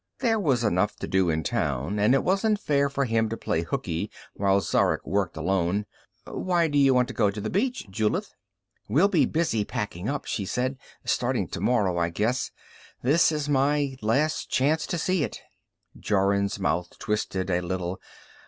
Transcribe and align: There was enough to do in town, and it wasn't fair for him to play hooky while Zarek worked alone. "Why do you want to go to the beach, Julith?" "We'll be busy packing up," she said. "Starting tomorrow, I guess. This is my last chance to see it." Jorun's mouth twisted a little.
There 0.17 0.39
was 0.39 0.63
enough 0.63 0.95
to 0.95 1.07
do 1.07 1.29
in 1.29 1.43
town, 1.43 1.99
and 1.99 2.15
it 2.15 2.23
wasn't 2.23 2.59
fair 2.59 2.89
for 2.89 3.05
him 3.05 3.29
to 3.29 3.37
play 3.37 3.61
hooky 3.61 4.09
while 4.33 4.59
Zarek 4.59 5.05
worked 5.05 5.37
alone. 5.37 5.85
"Why 6.25 6.67
do 6.67 6.79
you 6.79 6.91
want 6.95 7.07
to 7.09 7.13
go 7.13 7.29
to 7.29 7.39
the 7.39 7.51
beach, 7.51 7.85
Julith?" 7.87 8.33
"We'll 8.89 9.09
be 9.09 9.27
busy 9.27 9.63
packing 9.63 10.09
up," 10.09 10.25
she 10.25 10.43
said. 10.45 10.79
"Starting 11.05 11.47
tomorrow, 11.47 11.99
I 11.99 12.09
guess. 12.09 12.49
This 13.03 13.31
is 13.31 13.47
my 13.47 13.95
last 14.01 14.49
chance 14.49 14.87
to 14.87 14.97
see 14.97 15.23
it." 15.23 15.39
Jorun's 15.95 16.59
mouth 16.59 16.97
twisted 16.97 17.51
a 17.51 17.61
little. 17.61 18.01